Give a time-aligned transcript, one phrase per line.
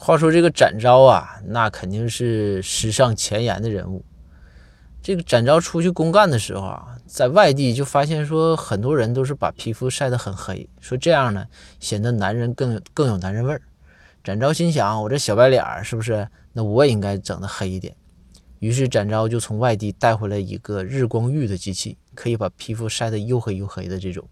[0.00, 4.04] 话说这个展昭啊，那肯定是时尚前沿的人物。
[5.02, 11.44] 这个展昭出去公干的时候啊，在外地就发现说，很多人都是把皮肤晒得很黑，说这样呢，
[11.80, 13.60] 显得男人更更有男人味儿。
[14.22, 16.28] 展昭心想，我这小白脸儿是不是？
[16.52, 17.92] 那我也应该整得黑一点。
[18.60, 24.24] 于是展昭就从外地带回来一个日光浴的机器，可以把皮肤晒得又黑又黑的这种。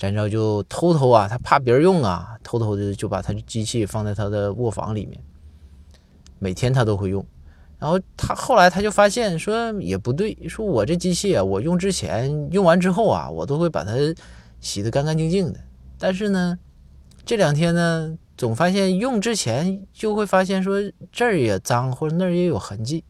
[0.00, 5.20] 展昭就偷偷啊，他怕别人用啊，偷偷的就把他的机器放在他的卧房里面，
[6.38, 7.22] 每天他都会用。
[7.78, 13.92] 然后他后来他就发现说也不对，说我这机器啊，我用之前用完之后啊，我都会把它
[14.58, 15.60] 洗得干干净净的。
[15.98, 16.58] 但是呢，
[17.26, 20.80] 这两天呢，总发现用之前就会发现说
[21.12, 23.04] 这儿也脏或者那儿也有痕迹，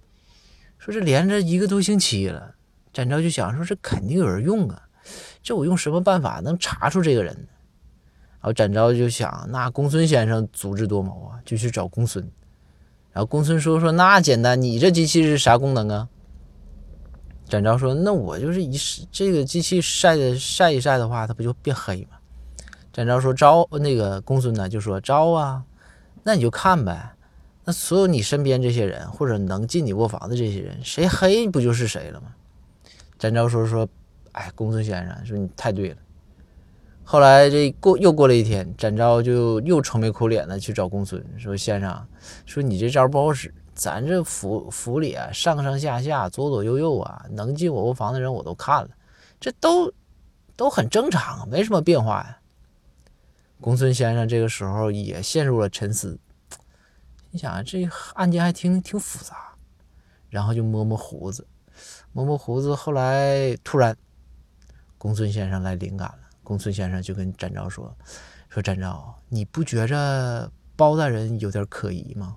[0.76, 2.56] 说是连着一个多星期了。
[2.92, 4.88] 展昭就想说这肯定有人用啊。
[5.42, 7.48] 这我用什么办法能查出这个人呢？
[8.42, 12.24] 然后展昭就想，那公孙先生足智多谋啊，就去找公孙。
[13.12, 16.08] 然后公孙说说那简单，你这机器是啥功能啊？
[17.46, 18.78] 展昭说那我就是一
[19.12, 22.16] 这个机器晒的晒一晒的话，它不就变黑吗？
[22.92, 25.62] 展昭说招那个公孙呢就说招啊，
[26.22, 27.14] 那你就看呗。
[27.64, 32.28] 那所有你身边这些人或者能进你卧房的这些人，谁黑不就是谁了吗？
[33.18, 33.86] 展昭说说。
[34.32, 35.96] 哎，公孙先生说你太对了。
[37.02, 42.06] 后来这过又过了一天，展昭就又愁眉苦脸的去找公孙，说：“先生，
[42.46, 48.90] 说你这招不好使，咱这府府里啊，上上下下、左左右右啊，能进我卧房的人我都看了，
[49.40, 49.92] 这都
[50.54, 52.38] 都很正常，没什么变化呀。”
[53.60, 56.16] 公孙先生这个时候也陷入了沉思，
[57.32, 59.54] 你想这案件还挺挺复杂，
[60.28, 61.44] 然后就摸摸胡子，
[62.12, 63.96] 摸摸胡子，后来突然。
[65.00, 67.96] 公孙先生来灵感了，公孙先生就跟展昭说
[68.50, 72.36] ：“说展昭，你不觉着包大人有点可疑吗？”